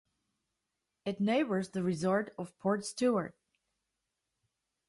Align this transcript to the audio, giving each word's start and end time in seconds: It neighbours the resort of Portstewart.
It 1.05 1.19
neighbours 1.21 1.69
the 1.69 1.83
resort 1.83 2.33
of 2.39 2.57
Portstewart. 2.57 3.33